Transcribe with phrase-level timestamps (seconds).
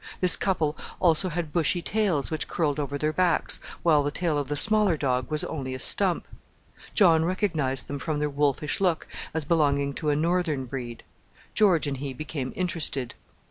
[0.19, 4.47] This couple also had bushy tails which curled over their backs, while the tail of
[4.47, 6.27] the smaller dog was only a stump.
[6.95, 11.03] John recognized them from their wolfish look as belonging to a Northern breed.
[11.53, 13.13] George and he became interested.